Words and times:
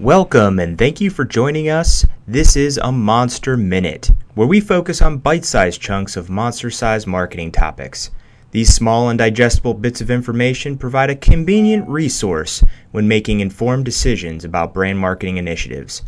Welcome 0.00 0.58
and 0.58 0.78
thank 0.78 1.02
you 1.02 1.10
for 1.10 1.26
joining 1.26 1.68
us. 1.68 2.06
This 2.26 2.56
is 2.56 2.78
a 2.78 2.90
Monster 2.90 3.54
Minute, 3.54 4.10
where 4.34 4.46
we 4.48 4.58
focus 4.58 5.02
on 5.02 5.18
bite 5.18 5.44
sized 5.44 5.82
chunks 5.82 6.16
of 6.16 6.30
monster 6.30 6.70
sized 6.70 7.06
marketing 7.06 7.52
topics. 7.52 8.10
These 8.50 8.72
small 8.72 9.10
and 9.10 9.18
digestible 9.18 9.74
bits 9.74 10.00
of 10.00 10.10
information 10.10 10.78
provide 10.78 11.10
a 11.10 11.14
convenient 11.14 11.86
resource 11.86 12.64
when 12.92 13.08
making 13.08 13.40
informed 13.40 13.84
decisions 13.84 14.42
about 14.42 14.72
brand 14.72 14.98
marketing 14.98 15.36
initiatives. 15.36 16.00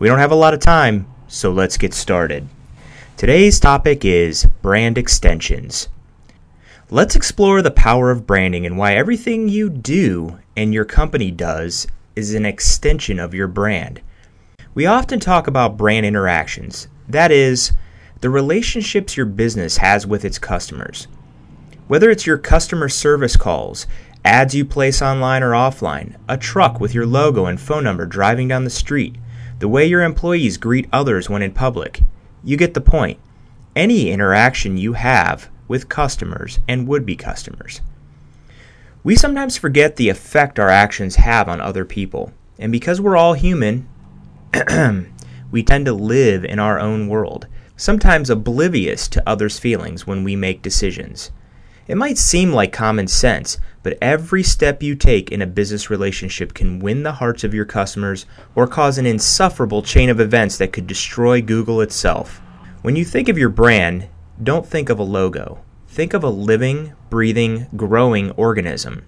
We 0.00 0.08
don't 0.08 0.18
have 0.18 0.32
a 0.32 0.34
lot 0.34 0.52
of 0.52 0.58
time, 0.58 1.06
so 1.28 1.52
let's 1.52 1.76
get 1.76 1.94
started. 1.94 2.48
Today's 3.16 3.60
topic 3.60 4.04
is 4.04 4.48
brand 4.62 4.98
extensions. 4.98 5.88
Let's 6.90 7.14
explore 7.14 7.62
the 7.62 7.70
power 7.70 8.10
of 8.10 8.26
branding 8.26 8.66
and 8.66 8.76
why 8.76 8.96
everything 8.96 9.48
you 9.48 9.70
do 9.70 10.40
and 10.56 10.74
your 10.74 10.84
company 10.84 11.30
does 11.30 11.86
is 12.18 12.34
an 12.34 12.44
extension 12.44 13.20
of 13.20 13.32
your 13.32 13.46
brand. 13.46 14.00
We 14.74 14.86
often 14.86 15.20
talk 15.20 15.46
about 15.46 15.76
brand 15.76 16.04
interactions, 16.04 16.88
that 17.08 17.30
is, 17.30 17.72
the 18.22 18.28
relationships 18.28 19.16
your 19.16 19.24
business 19.24 19.76
has 19.76 20.04
with 20.04 20.24
its 20.24 20.36
customers. 20.36 21.06
Whether 21.86 22.10
it's 22.10 22.26
your 22.26 22.36
customer 22.36 22.88
service 22.88 23.36
calls, 23.36 23.86
ads 24.24 24.52
you 24.52 24.64
place 24.64 25.00
online 25.00 25.44
or 25.44 25.52
offline, 25.52 26.16
a 26.28 26.36
truck 26.36 26.80
with 26.80 26.92
your 26.92 27.06
logo 27.06 27.46
and 27.46 27.60
phone 27.60 27.84
number 27.84 28.04
driving 28.04 28.48
down 28.48 28.64
the 28.64 28.70
street, 28.70 29.14
the 29.60 29.68
way 29.68 29.86
your 29.86 30.02
employees 30.02 30.56
greet 30.56 30.88
others 30.92 31.30
when 31.30 31.40
in 31.40 31.52
public, 31.52 32.00
you 32.42 32.56
get 32.56 32.74
the 32.74 32.80
point. 32.80 33.20
Any 33.76 34.10
interaction 34.10 34.76
you 34.76 34.94
have 34.94 35.48
with 35.68 35.88
customers 35.88 36.58
and 36.66 36.88
would 36.88 37.06
be 37.06 37.14
customers. 37.14 37.80
We 39.04 39.14
sometimes 39.14 39.56
forget 39.56 39.94
the 39.94 40.08
effect 40.08 40.58
our 40.58 40.68
actions 40.68 41.16
have 41.16 41.48
on 41.48 41.60
other 41.60 41.84
people, 41.84 42.32
and 42.58 42.72
because 42.72 43.00
we're 43.00 43.16
all 43.16 43.34
human, 43.34 43.88
we 45.52 45.62
tend 45.62 45.86
to 45.86 45.92
live 45.92 46.44
in 46.44 46.58
our 46.58 46.80
own 46.80 47.06
world, 47.06 47.46
sometimes 47.76 48.28
oblivious 48.28 49.06
to 49.08 49.22
others' 49.24 49.58
feelings 49.58 50.04
when 50.04 50.24
we 50.24 50.34
make 50.34 50.62
decisions. 50.62 51.30
It 51.86 51.96
might 51.96 52.18
seem 52.18 52.52
like 52.52 52.72
common 52.72 53.06
sense, 53.06 53.58
but 53.84 53.96
every 54.02 54.42
step 54.42 54.82
you 54.82 54.96
take 54.96 55.30
in 55.30 55.40
a 55.42 55.46
business 55.46 55.88
relationship 55.88 56.52
can 56.52 56.80
win 56.80 57.04
the 57.04 57.12
hearts 57.12 57.44
of 57.44 57.54
your 57.54 57.64
customers 57.64 58.26
or 58.56 58.66
cause 58.66 58.98
an 58.98 59.06
insufferable 59.06 59.82
chain 59.82 60.10
of 60.10 60.18
events 60.18 60.58
that 60.58 60.72
could 60.72 60.88
destroy 60.88 61.40
Google 61.40 61.80
itself. 61.80 62.42
When 62.82 62.96
you 62.96 63.04
think 63.04 63.28
of 63.28 63.38
your 63.38 63.48
brand, 63.48 64.08
don't 64.42 64.66
think 64.66 64.90
of 64.90 64.98
a 64.98 65.04
logo. 65.04 65.60
Think 65.88 66.14
of 66.14 66.22
a 66.22 66.30
living, 66.30 66.92
breathing, 67.10 67.66
growing 67.74 68.30
organism. 68.32 69.06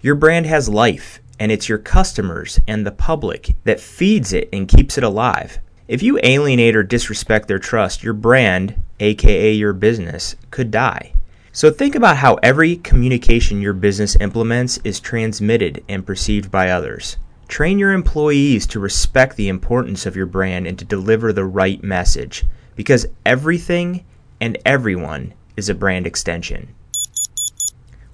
Your 0.00 0.16
brand 0.16 0.46
has 0.46 0.68
life, 0.68 1.20
and 1.38 1.52
it's 1.52 1.68
your 1.68 1.78
customers 1.78 2.58
and 2.66 2.84
the 2.84 2.90
public 2.90 3.54
that 3.64 3.78
feeds 3.78 4.32
it 4.32 4.48
and 4.52 4.66
keeps 4.66 4.98
it 4.98 5.04
alive. 5.04 5.58
If 5.86 6.02
you 6.02 6.18
alienate 6.22 6.74
or 6.74 6.82
disrespect 6.82 7.46
their 7.46 7.60
trust, 7.60 8.02
your 8.02 8.14
brand, 8.14 8.82
aka 8.98 9.52
your 9.52 9.72
business, 9.72 10.34
could 10.50 10.70
die. 10.70 11.12
So 11.52 11.70
think 11.70 11.94
about 11.94 12.16
how 12.16 12.34
every 12.42 12.76
communication 12.76 13.60
your 13.60 13.74
business 13.74 14.16
implements 14.18 14.78
is 14.84 14.98
transmitted 14.98 15.84
and 15.88 16.06
perceived 16.06 16.50
by 16.50 16.70
others. 16.70 17.18
Train 17.46 17.78
your 17.78 17.92
employees 17.92 18.66
to 18.68 18.80
respect 18.80 19.36
the 19.36 19.48
importance 19.48 20.06
of 20.06 20.16
your 20.16 20.26
brand 20.26 20.66
and 20.66 20.78
to 20.78 20.84
deliver 20.84 21.32
the 21.32 21.44
right 21.44 21.82
message 21.84 22.44
because 22.74 23.06
everything 23.26 24.04
and 24.40 24.56
everyone 24.64 25.34
is 25.56 25.68
a 25.68 25.74
brand 25.74 26.06
extension. 26.06 26.74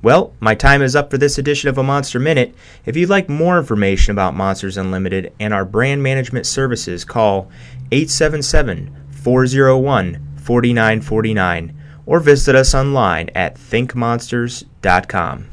Well, 0.00 0.32
my 0.38 0.54
time 0.54 0.80
is 0.80 0.94
up 0.94 1.10
for 1.10 1.18
this 1.18 1.38
edition 1.38 1.68
of 1.68 1.76
a 1.76 1.82
Monster 1.82 2.20
Minute. 2.20 2.54
If 2.86 2.96
you'd 2.96 3.08
like 3.08 3.28
more 3.28 3.58
information 3.58 4.12
about 4.12 4.36
Monsters 4.36 4.76
Unlimited 4.76 5.32
and 5.40 5.52
our 5.52 5.64
brand 5.64 6.04
management 6.04 6.46
services, 6.46 7.04
call 7.04 7.50
877 7.90 8.94
401 9.10 10.36
4949 10.36 11.74
or 12.06 12.20
visit 12.20 12.54
us 12.54 12.74
online 12.74 13.28
at 13.34 13.56
thinkmonsters.com. 13.56 15.46